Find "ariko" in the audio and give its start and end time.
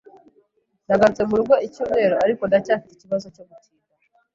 2.25-2.43